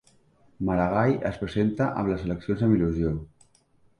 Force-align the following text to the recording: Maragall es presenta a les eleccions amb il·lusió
Maragall 0.69 1.11
es 1.31 1.37
presenta 1.41 1.89
a 2.03 2.07
les 2.13 2.25
eleccions 2.29 2.63
amb 2.69 2.79
il·lusió 2.79 3.13